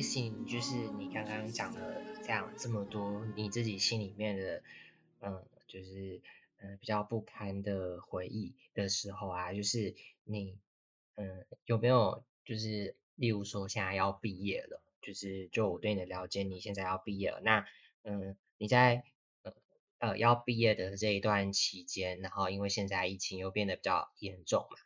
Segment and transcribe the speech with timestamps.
[0.00, 4.62] 就是你刚刚讲了这样这么多，你自己心里面的，
[5.20, 6.20] 嗯，就是
[6.58, 9.94] 嗯比较不堪的回忆的时候啊，就是
[10.24, 10.58] 你
[11.16, 17.66] 嗯有没有就是例如说现在要毕业了，就是就我对你的了解，你现在要毕业了，那
[18.02, 19.04] 嗯你在
[19.42, 19.52] 呃
[19.98, 24.76] 呃要毕业的这一段期间，然后因为现在疫情又变得比较严重嘛，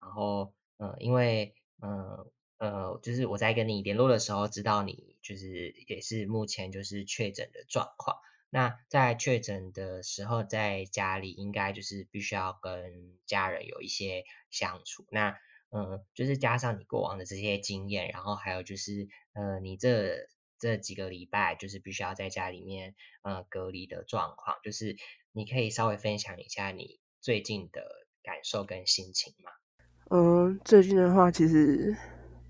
[0.00, 2.30] 然后嗯因为嗯。
[2.62, 8.18] 呃，就是我在跟你联络的时候，知道你就是也是目前就是确诊的状况。
[8.50, 15.04] 那在确诊的时候，在家里应该就是必须要跟家人有一些相处。
[15.10, 15.36] 那
[15.70, 20.28] 嗯，就是加上你过往的这些经验，然后还有就是呃，你这
[20.60, 24.96] 这几个礼拜就是必须要在家里面呃隔离的状况，就是
[25.32, 27.82] 你可以稍微分享一下你最近的
[28.22, 29.50] 感受跟心情吗？
[30.10, 31.96] 嗯，最近的话，其实。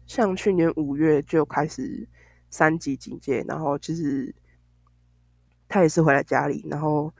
[0.06, 2.06] 像去年五月就开始
[2.50, 4.34] 三级警戒，然后其实
[5.69, 7.12] 他也是回来家里，然后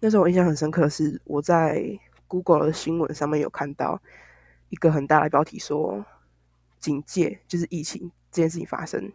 [0.00, 4.02] 那时候我印象很深刻，是我在 Google 的新闻上面有看到
[4.68, 6.04] 一个很大的标题，说
[6.80, 9.12] 警戒就是疫情这件事情发生，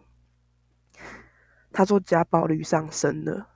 [1.74, 3.50] 他说家暴率上升了。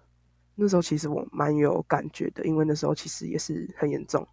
[0.56, 4.28] 那时候其实我蛮有感觉的，因为那时候其实也是很严重，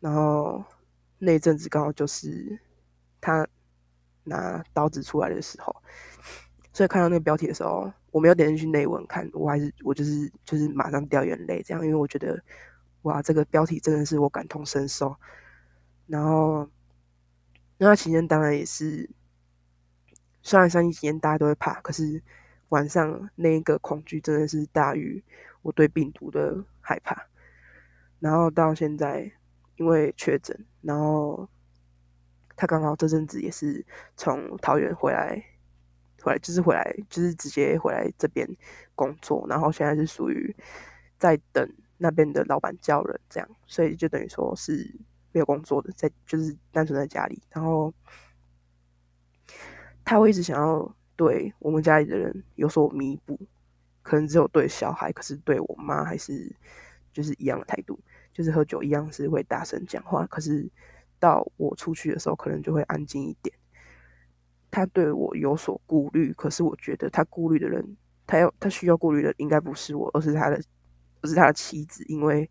[0.00, 0.64] 然后。
[1.24, 2.58] 那阵子刚好就是
[3.20, 3.46] 他
[4.24, 5.74] 拿刀子出来的时候，
[6.72, 12.42] 所以看到那个标题的时候，我没有点进去内文看，我还是我就是就是马上掉眼泪，这样，因为我觉得
[13.02, 15.16] 哇，这个标题真的是我感同身受。
[16.06, 16.68] 然后
[17.78, 19.08] 那期间当然也是，
[20.42, 22.22] 虽然三级期间大家都会怕，可是
[22.68, 25.24] 晚上那一个恐惧真的是大于
[25.62, 27.26] 我对病毒的害怕。
[28.20, 29.32] 然后到现在。
[29.76, 31.48] 因为确诊，然后
[32.56, 33.84] 他刚好这阵子也是
[34.16, 35.42] 从桃园回来，
[36.22, 38.48] 回来就是回来就是直接回来这边
[38.94, 40.54] 工作，然后现在是属于
[41.18, 41.68] 在等
[41.98, 44.94] 那边的老板叫人这样，所以就等于说是
[45.32, 47.92] 没有工作的，在就是单纯在家里，然后
[50.04, 53.38] 他会一直想要对我们家里的人有所弥补，
[54.02, 56.54] 可能只有对小孩，可是对我妈还是
[57.12, 57.98] 就是一样的态度。
[58.34, 60.68] 就是喝酒一样是会大声讲话，可是
[61.20, 63.56] 到我出去的时候，可能就会安静一点。
[64.72, 67.96] 他对我有所顾虑，可是我觉得他顾虑的人，
[68.26, 70.60] 他要他需要顾虑的应该不是我，而是他的，
[71.20, 72.50] 而是他的妻子，因为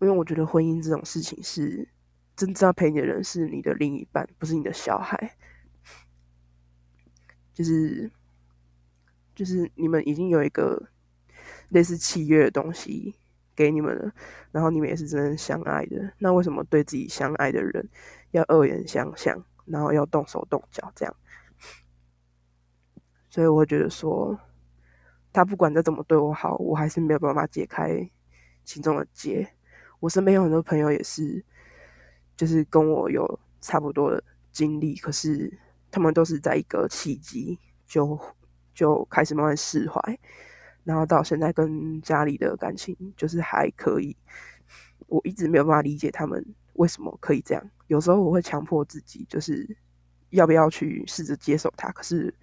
[0.00, 1.88] 因为我觉得婚姻这种事情是
[2.36, 5.36] 真正要陪你的人是你的另一半，不是你的小孩。
[7.54, 8.12] 就是
[9.34, 10.90] 就是你们已经有一个。
[11.68, 13.14] 类似契约的东西
[13.54, 14.12] 给你们了，
[14.50, 17.88] 然后你们也是真正相爱的，那为什么对自己相爱的人
[18.32, 21.16] 要恶言相向，然后要动手动脚这样？
[23.30, 24.38] 所以我觉得说，
[25.32, 28.08] 他不管再怎么对我好，我还是没有办法解开
[28.64, 29.48] 心中的结。
[29.98, 31.44] 我身边有很多朋友也是，
[32.36, 35.52] 就是跟我有差不多的经历，可是
[35.90, 38.16] 他们都是在一个契机就
[38.74, 40.00] 就开始慢慢释怀。
[40.84, 44.16] 然后到现在跟家里的感情就是还可以，
[45.08, 47.70] 我一直没有办法理解他们为什么可以这样。
[47.86, 49.76] 有时候我会强迫自己，就是
[50.30, 51.90] 要不要去试着接受他。
[51.92, 52.34] 可是，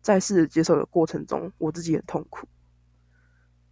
[0.00, 2.48] 在试着接受的过程中，我自己很痛苦。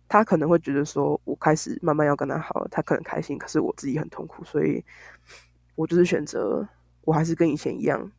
[0.09, 4.85] 他可能会觉得说，我开始慢慢要跟他好了，他可能开心，可是我自己很痛苦，所以
[5.75, 6.69] 我就是选择，
[7.03, 8.13] 我还是跟以前一样，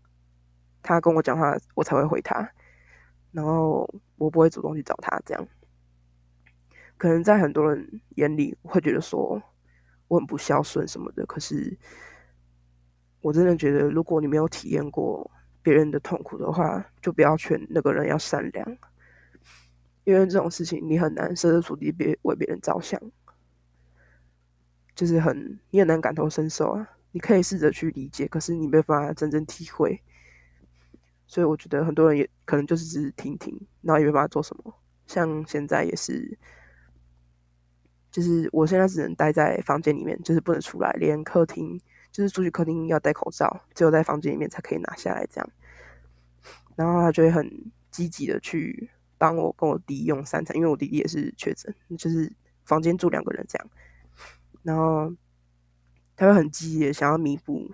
[0.83, 2.51] 他跟我讲话，我才会回他，
[3.31, 5.47] 然后我不会主动去找他，这样。
[6.97, 9.41] 可能在很多人眼里会觉得说
[10.07, 11.77] 我很不孝顺什么的，可是
[13.21, 15.29] 我真的觉得，如果你没有体验过
[15.61, 18.77] 别人的痛苦的话，就不要劝那个人要善良，
[20.05, 22.99] 因为这种事情你很难设身处地别为别人着想，
[24.95, 26.87] 就是很你很难感同身受啊。
[27.11, 30.01] 你可以试着去理解，可是你没办法真正体会。
[31.25, 34.73] 所以我觉得很多人也可能就是只是听听，然后也没办法做什么。
[35.05, 36.37] 像现在也是。
[38.17, 41.79] 就是我现在只能待在房间里面，就是不能出来，连客厅
[42.11, 45.47] 就是出去客厅要戴口罩，只有在房间里面才可以拿下来这样。
[46.75, 52.33] 然后他就会很积极的去帮我跟我弟用三餐，因为我弟弟也是确诊，就是
[52.65, 53.69] 房间住两个人这样。
[54.63, 55.13] 然后
[56.15, 57.69] 他会很积极的想要弥补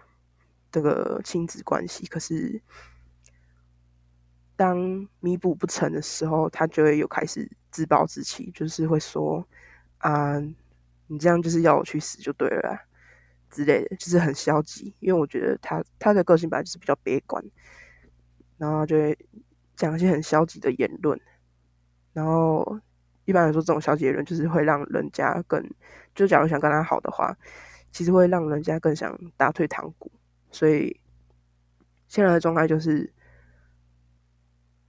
[0.70, 2.62] 这个亲子关系，可是
[4.58, 9.48] 当弥补不成的时候，他就会有开始自暴自弃，就是会说。
[10.04, 10.38] 啊，
[11.08, 12.78] 你这样就是要我去死就对了，
[13.50, 14.94] 之类的，就是很消极。
[15.00, 17.42] 因为我觉得他他的个性本来就是比较悲观，
[18.58, 19.18] 然后就会
[19.78, 21.18] 讲一些很消极的言论。
[22.12, 22.78] 然后
[23.24, 25.64] 一般来说，这种消极言论就是会让人家更，
[26.14, 27.34] 就假如想跟他好的话，
[27.92, 30.12] 其实会让人家更想打退堂鼓。
[30.52, 31.00] 所以
[32.10, 33.10] 现在的状态就是，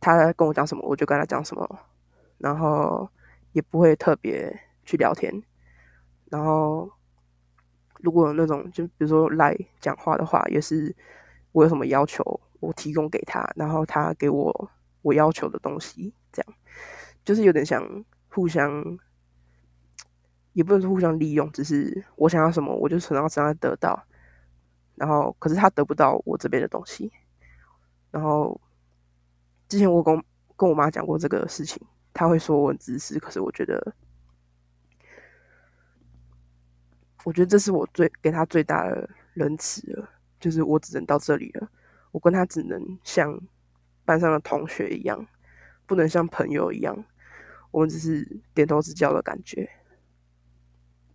[0.00, 1.78] 他跟我讲什么，我就跟他讲什么，
[2.38, 3.08] 然后
[3.52, 5.42] 也不会特别去聊天。
[6.31, 6.90] 然后
[8.00, 10.94] 如果有那种，就比如说来讲话的话，也是
[11.52, 14.70] 我有什么要求，我提供给他，然后他给我
[15.02, 16.54] 我要求的东西，这样
[17.25, 18.98] 就是有点像互相，
[20.52, 24.04] 也不能说互相利用，只是我想要什么，我就想要让他得到。
[24.96, 27.10] 然后，可是他得不到我这边的东西。
[28.12, 28.60] 然后，
[29.66, 30.22] 之前我跟
[30.56, 33.19] 跟我妈讲过这个事情，她会说我很自私。
[33.19, 33.92] 可是我觉得，
[37.25, 41.69] 我觉得这是我最给他最大的仁慈了，就是我只能到这里了。
[42.12, 43.38] 我跟他只能像
[44.05, 45.26] 班上的同学一样，
[45.87, 47.05] 不能像朋友一样。
[47.71, 49.69] 我们只是点头之交的感觉。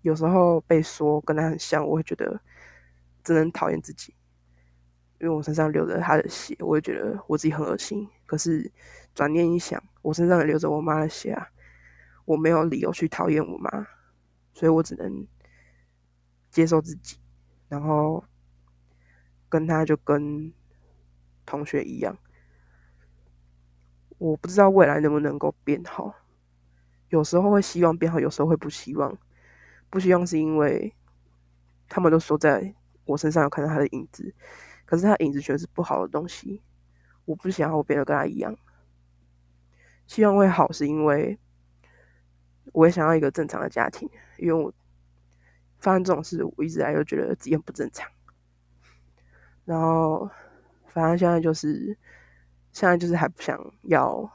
[0.02, 2.42] 有时候被说跟他很像，我会觉得。
[3.22, 4.16] 真的讨厌自己，
[5.20, 8.08] 因为我身上流着他的血，我也觉得我自己很恶心。
[8.26, 8.72] 可是
[9.14, 11.48] 转念一想，我身上也流着我妈的血啊，
[12.26, 13.70] 我没有理由去讨厌我妈，
[14.54, 15.28] 所以我只能
[16.50, 17.18] 接受自己，
[17.68, 18.24] 然后
[19.48, 20.52] 跟他就跟
[21.46, 22.18] 同学一样。
[24.18, 26.14] 我不知道未来能不能够变好，
[27.10, 29.18] 有时候会希望变好，有时候会不希望。
[29.90, 30.94] 不希望是因为
[31.88, 32.76] 他们都说在。
[33.06, 34.36] 我身上有看到他的影子，
[34.86, 36.62] 可是他影子全是不好的东西。
[37.26, 38.56] 我不想要我变得跟他一样。
[40.06, 41.40] 希望会好，是因为
[42.72, 44.08] 我也想要一个正常的家庭。
[44.38, 44.72] 因为我
[45.80, 48.10] 发生这种事，我一直来都觉得自己很不正常。
[49.66, 50.30] 然后，
[50.88, 51.98] 反正现在就是，
[52.72, 54.32] 现在就是还不想要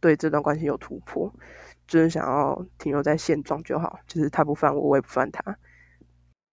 [0.00, 1.32] 对这段关系有突破，
[1.86, 4.00] 就是想要停留在现状就好。
[4.06, 5.58] 就是他不犯我，我也不犯他。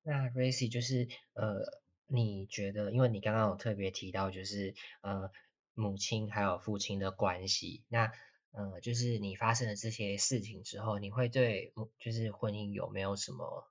[0.04, 1.62] 那 Racy 就是呃，
[2.08, 5.32] 你觉得，因为你刚刚有特别提到，就是呃，
[5.74, 8.12] 母亲还有父亲的关系，那
[8.52, 13.66] 呃，就是你发生了这些事情之后，你会对就是婚姻有没有什么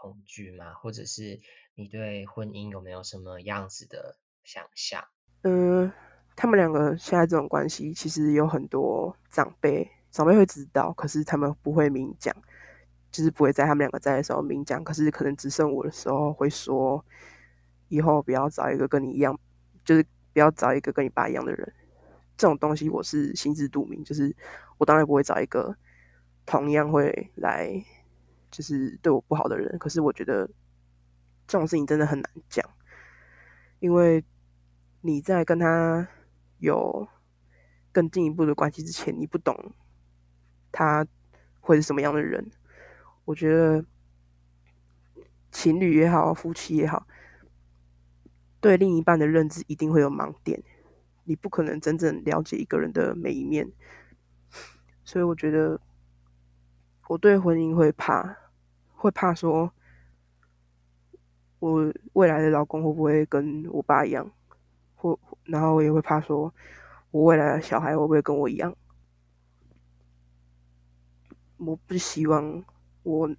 [0.00, 0.74] 恐惧吗？
[0.74, 1.40] 或者是
[1.74, 5.04] 你对婚姻有没有什么样子的想象？
[5.42, 5.90] 嗯，
[6.36, 12.34] 他们两个现在这种关系，其实有很多长辈，长辈会知道，可是他们不会明讲。
[13.10, 17.02] 就是不会在他们两个在的时候明讲，可是可能只剩我的时候会说，
[17.88, 19.34] 以后不要找一个跟你一样，
[19.82, 20.04] 就是
[20.34, 21.72] 不要找一个跟你爸一样的人。
[22.36, 24.36] 这种东西我是心知肚明，就是
[24.76, 25.74] 我当然不会找一个
[26.44, 27.82] 同样会来
[28.50, 29.78] 就是对我不好的人。
[29.78, 30.46] 可是我觉得
[31.46, 32.64] 这种事情真的很难讲，
[33.80, 34.24] 因为
[35.00, 36.08] 你在跟他
[36.58, 37.08] 有
[37.92, 39.72] 更进一步的关系之前，你不懂
[40.70, 41.06] 他
[41.60, 42.50] 会是什么样的人。
[43.24, 43.84] 我觉得
[45.50, 47.06] 情侣也好，夫妻也好，
[48.60, 50.62] 对另一半的认知一定会有盲点。
[51.24, 53.70] 你不可能真正了解一个人的每一面，
[55.04, 55.78] 所以我觉得
[57.08, 58.36] 我对婚姻会怕，
[58.94, 59.72] 会怕说，
[61.58, 64.30] 我未来的老公会不会跟我爸一样，
[64.94, 66.54] 或然后也会怕说，
[67.10, 68.76] 我未来的小孩会不会跟我一样。
[71.56, 72.64] 我不希望。
[73.04, 73.30] 我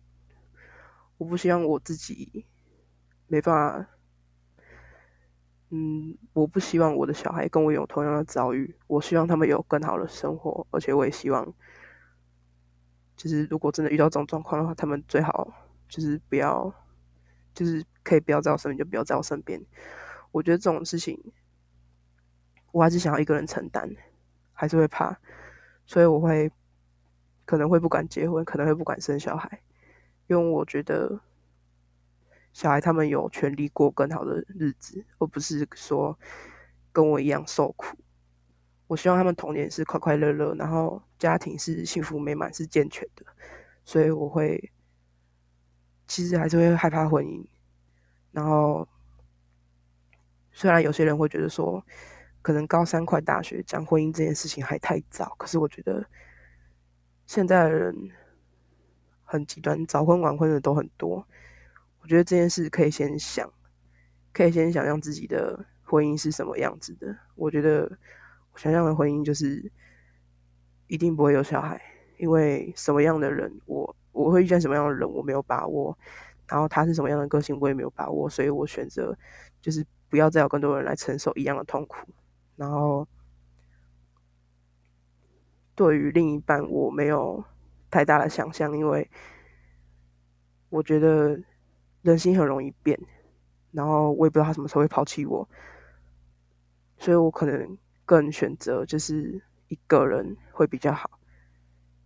[1.19, 2.43] 我不希望我自己
[3.27, 3.89] 没办法，
[5.69, 8.73] 嗯，我不希望我的小孩跟我有同样的遭遇。
[8.87, 11.53] 我希望他们有更好的生活，而且我也希望，
[13.19, 15.53] 就是如果真的遇到这种状况的话，他们最好
[15.89, 16.73] 就是不要，
[17.53, 19.61] 就是可以不要在我身边，就不要在我身边。
[20.31, 21.19] 我觉得这种事情，
[22.71, 23.93] 我还是想要一个人承担，
[24.53, 25.19] 还是会怕，
[25.85, 26.49] 所以我会。
[27.45, 29.63] 可能会不敢结婚，可能会不敢生小孩，
[30.27, 31.19] 因为我觉得
[32.53, 36.15] 小孩他们有权利过更好的日子，而不是说
[36.91, 37.97] 跟我一样受苦。
[38.89, 43.23] 我希望他们童年是快快乐乐，然后家庭是幸福美满、是健全的。
[43.85, 44.71] 所以我会
[46.07, 47.45] 其实还是会害怕婚姻。
[48.31, 48.87] 然后
[50.51, 51.85] 虽然有些人会觉得说，
[52.41, 56.03] 可能高三快大学讲婚姻这件事情还太早，可是我觉得。
[57.27, 57.95] 现在的人
[59.23, 61.23] 很极端，早婚晚婚的都很多。
[62.01, 63.47] 我觉得这件事可以先想，
[64.33, 67.15] 可以先想象自己的婚姻是什么样子的。
[67.35, 67.87] 我觉得
[68.59, 69.71] 想象的婚姻就是
[70.87, 71.81] 一定不会有小孩，
[72.17, 75.97] 因为什么样的人，我我会遇见什么样的人，我没有把握。
[76.45, 79.17] 然后他是什么样的个性，我也没有把握，所以我选择
[79.61, 81.95] 就是不要再有更多人来承受一样的痛苦。
[82.57, 83.07] 然后
[85.73, 87.41] 对于另一半，我没有
[87.89, 89.09] 太大的想象，因为
[90.67, 91.39] 我觉得
[92.01, 92.99] 人心很容易变，
[93.71, 95.47] 然后我也不知道他什么时候会抛弃我，
[96.97, 97.77] 所以我可能
[98.09, 101.19] 更选择就是一个人会比较好。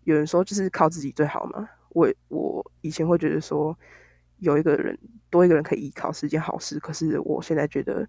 [0.03, 1.69] 有人说就是靠自己最好嘛。
[1.91, 3.73] 我我以前会觉得说
[4.39, 8.05] 有一个人多一个人可以依靠是一件好事，可是我现在觉得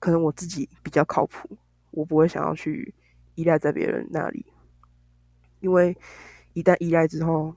[0.00, 1.56] 可能我自己比较靠谱，
[1.92, 2.92] 我不会想要去
[3.36, 4.44] 依赖在别人那里，
[5.60, 5.96] 因为
[6.52, 7.54] 一旦依赖之后，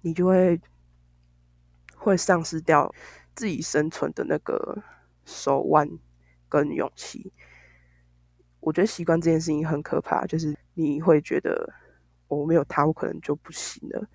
[0.00, 0.60] 你就会
[1.94, 2.92] 会丧失掉
[3.36, 4.82] 自己生存的那个
[5.24, 5.88] 手腕
[6.48, 7.32] 跟勇气。
[8.60, 11.72] 我觉得习惯这件事情很可怕，就是你会觉得
[12.26, 14.08] 我没有他，我可能就不行了。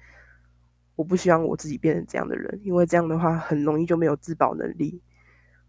[0.95, 5.01] 我不希望我自己变成这样的人，因为这样的话很容易就没有自保能力。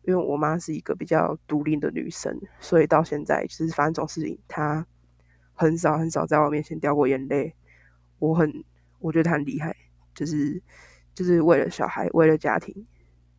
[0.03, 4.87] 因为我妈是一个比较独立的女生，所以到现在其实发生这种事情，她
[5.55, 7.55] 很少很少在我面前掉过眼泪。
[8.19, 8.65] 我很
[8.99, 9.75] 我觉得她很厉害，
[10.15, 10.63] 就是
[11.15, 12.85] 就是为了小孩，为了家庭，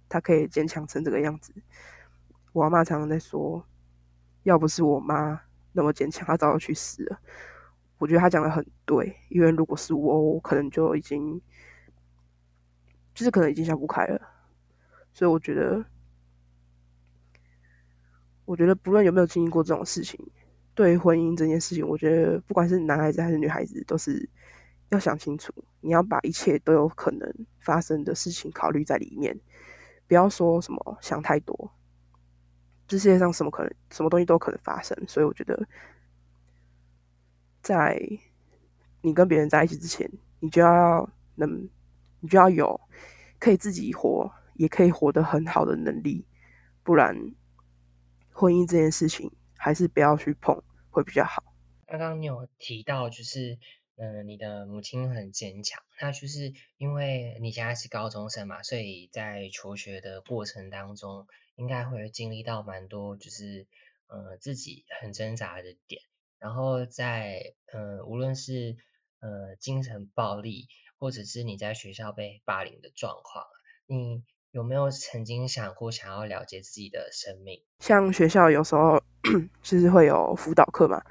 [0.10, 1.54] 她可以坚强成这个样子。
[2.52, 3.64] 我阿妈常常在说。
[4.46, 5.42] 要不是我妈
[5.74, 7.20] 那么坚强，她早就去死了。
[7.98, 11.42] 我觉得她讲的很对，因为如果是我，我可能就已经，
[13.14, 14.22] 就是可能已经想不开了。
[15.12, 15.84] 所以我觉得，
[18.46, 20.20] 我觉得不论有没有经历过这种事情，
[20.76, 24.30] 对婚姻这件事情，我觉得不管是男孩子还是女孩子，都是
[24.90, 29.36] 要想清楚，你要把一切都有可能发生的事情考虑在里面，
[30.08, 31.72] 不要说什么想太多。
[32.88, 35.68] 这世界上什么可能，什么东西都可能发生，所以我觉得，
[37.62, 38.00] 在
[39.02, 41.68] 你跟别人在一起之前，你就要能，
[42.20, 42.80] 你就要有
[43.40, 46.26] 可以自己活，也可以活得很好的能力，
[46.84, 47.16] 不然
[48.32, 51.44] 婚姻这件事情还是不要去碰会比较好。
[51.88, 53.58] 刚刚你有提到，就是
[53.98, 61.28] 嗯，你的母亲很坚强，那就是因为你现在是高中生嘛，所以在求学的过程当中。
[61.58, 63.66] 应该会经历到蛮多，就是
[64.08, 66.02] 呃自己很挣扎的点，
[66.38, 68.76] 然后在呃无论是
[69.22, 70.68] 呃精神暴力，
[71.00, 73.46] 或者是你在学校被霸凌的状况，
[73.88, 77.64] 你有没有曾经想过想要了解自己的生命？
[77.80, 79.02] 像学校有时候
[79.64, 81.02] 就是会有辅导课嘛，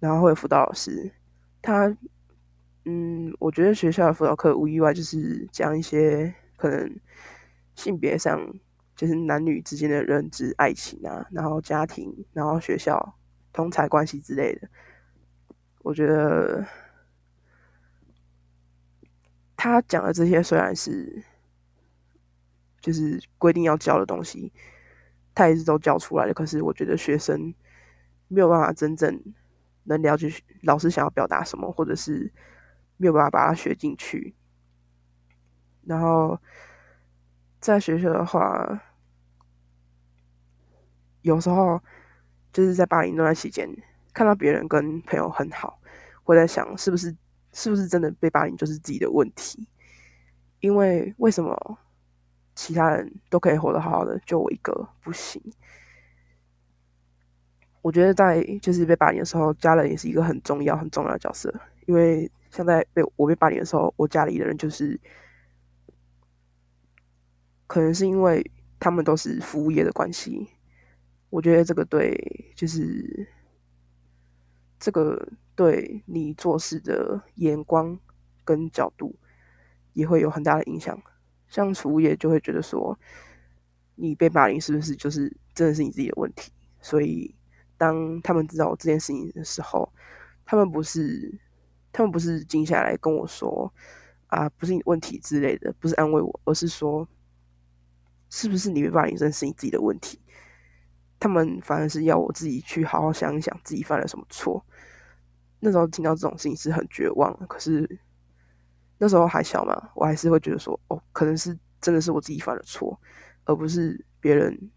[0.00, 1.12] 然后会有辅导老师，
[1.62, 1.96] 他
[2.84, 7.00] 嗯，我觉得学校的辅导课无意外就是讲一些可能
[7.74, 8.40] 性别上。
[8.96, 13.14] 就是男女之间的认知、爱情啊，然后家庭，然后学校、
[13.52, 14.68] 同才关系之类的。
[15.84, 16.66] 我觉得
[19.56, 21.22] 他讲的这些虽然是
[22.80, 24.52] 就是规定要教的东西，
[25.32, 26.34] 他也是都教出来的。
[26.34, 27.54] 可是我觉得学生
[28.26, 29.22] 没有办法真正
[29.88, 32.32] 能了解老师想要表达什么，或者是
[32.96, 34.34] 没有办法把它学进去。
[35.84, 36.38] 然后
[37.58, 38.82] 在学校的话。
[41.22, 41.78] 有时候
[42.52, 43.68] 就是在霸凌那段期间，
[44.14, 45.78] 看到别人跟朋友很好，
[46.22, 47.14] 会在想是不是
[47.52, 49.68] 是不是真的被霸凌就是自己的问题？
[50.60, 51.78] 因为为什么
[52.54, 55.42] 其他人都可以活得好好的，就我一个不行？
[57.88, 61.50] 我觉得在就是被霸凌的时候，家人也是一个很重要很重要的角色。
[61.86, 65.00] 因为像在被我被霸凌的时候，我家里的人就是
[67.66, 68.44] 可能是因为
[68.78, 70.48] 他们都是服务业的关系。
[71.30, 73.26] 我觉得这个对，就是
[74.78, 75.26] 这个
[75.56, 77.98] 对你做事的眼光
[78.44, 79.16] 跟角度
[79.94, 81.02] 也会有很大的影响。
[81.48, 82.98] 像服务业就会觉得说，
[83.94, 86.52] 你被霸凌是不是就是真的是你自己的问题？
[86.82, 87.34] 所以
[87.78, 89.90] 当他们知道这件事情的时候，
[90.44, 91.32] 他们不是
[91.90, 93.72] 他们不是静下来跟我说
[94.26, 97.08] 啊，不是你问题之类的，不是安慰我，而是说，
[98.28, 100.20] 是不是你被霸凌真的是你自己的问题？
[101.20, 104.64] 他们反而是要我自己去好好想一想自己犯了什么错。
[105.60, 107.98] 那时候听到这种事情是很绝望，可是
[108.98, 113.00] 那时候还小嘛，我还是会觉得说，哦，可能是真的是我自己犯了错，
[113.44, 114.70] 而不是别人，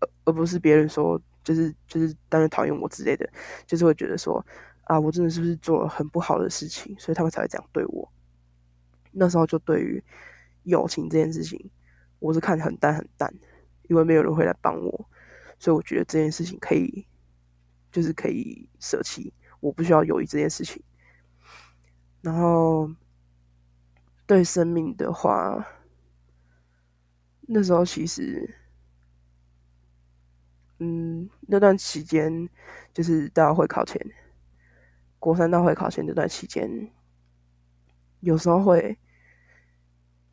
[0.00, 3.26] 而而不是别人说就是就是当然讨厌我之类的，
[3.66, 4.44] 就是会觉得说
[4.84, 8.12] 啊，我真的是不是做了很不好的事情，所以他们才会这样对我。
[9.12, 10.04] 那时候就对于
[10.64, 11.70] 友情这件事情，
[12.18, 13.32] 我是看很淡很淡，
[13.84, 15.08] 因为没有人会来帮我。
[15.58, 17.06] 所以我觉得这件事情可以，
[17.90, 20.82] 就是可以舍弃，我不需要犹豫这件事情。
[22.20, 22.90] 然后
[24.26, 25.66] 对生命的话，
[27.40, 28.57] 那时候其实，
[30.78, 32.48] 嗯，那段期间
[32.92, 34.00] 就是到会考前，
[35.18, 36.70] 国三到会考前这段期间，
[38.20, 38.96] 有时候会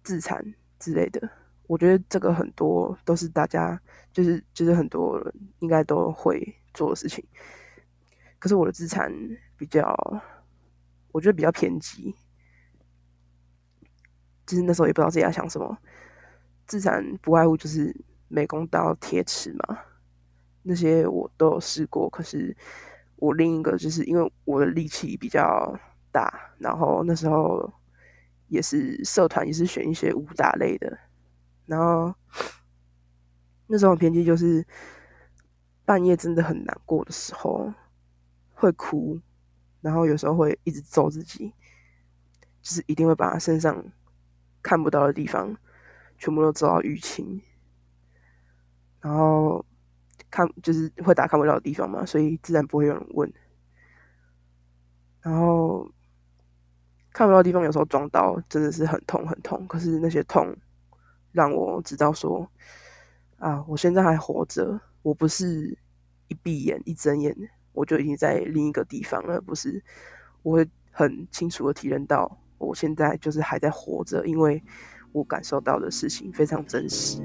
[0.04, 1.30] 自残之类的。
[1.68, 3.82] 我觉得这个很多都是大家，
[4.14, 7.26] 就是就是很多人应该都会做的事情。
[8.38, 9.12] 可是我的自残
[9.58, 9.96] 比较，
[11.12, 12.16] 我觉得比较偏激，
[14.46, 15.76] 就是那时候也不知道自己在想什么。
[16.68, 17.96] 自残不外乎就是
[18.28, 19.80] 美工刀、铁尺嘛，
[20.68, 22.10] 那些我都有试过。
[22.10, 22.56] 可是
[23.18, 25.78] 我另一个就是因为我的力气比较
[26.12, 27.72] 大，然后那时候
[28.48, 30.98] 也是社团，也是选一些武打类的。
[31.66, 32.14] 然后
[33.68, 34.66] 那时候偏激就是
[35.86, 37.74] 半夜真的很难过的时候
[38.54, 39.20] 会哭，
[39.82, 41.54] 然后有时候会一直揍自己，
[42.62, 43.84] 就是一定会把他身上
[44.62, 45.58] 看不到的地方
[46.18, 47.42] 全部都揍到淤青，
[49.02, 49.66] 然后
[50.36, 53.34] 看就是会打看不到的地方嘛，所以自然不会有人问。
[55.22, 55.90] 然后
[57.14, 60.54] 看不到的地方有时候撞到真的是很痛很痛，可是那些痛。
[61.32, 62.50] 让我知道说，
[63.38, 65.78] 啊，我现在还活着，我不是
[66.30, 67.36] 一闭眼一睁眼
[67.74, 69.84] 我就已经在另一个地方了，不是，
[70.44, 74.64] 我会很清楚的体认到，我现在就是还在活着，因为
[75.12, 77.22] 我感受到的事情非常真实。